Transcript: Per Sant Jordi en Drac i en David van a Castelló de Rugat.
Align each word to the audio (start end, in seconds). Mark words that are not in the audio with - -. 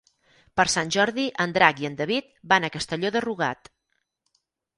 Per 0.59 0.63
Sant 0.75 0.93
Jordi 0.95 1.25
en 1.45 1.53
Drac 1.57 1.81
i 1.83 1.89
en 1.91 1.99
David 1.99 2.33
van 2.55 2.67
a 2.69 2.73
Castelló 2.77 3.13
de 3.19 3.23
Rugat. 3.27 3.71